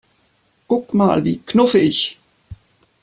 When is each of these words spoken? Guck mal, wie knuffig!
Guck 0.67 0.95
mal, 0.95 1.23
wie 1.25 1.41
knuffig! 1.45 2.17